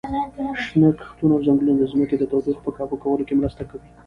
شنه 0.63 0.87
کښتونه 0.99 1.33
او 1.35 1.43
ځنګلونه 1.47 1.77
د 1.79 1.83
ځمکې 1.91 2.15
د 2.17 2.23
تودوخې 2.31 2.61
په 2.65 2.71
کابو 2.77 2.95
کولو 3.03 3.23
کې 3.27 3.39
مرسته 3.41 3.63
کوي. 3.69 3.89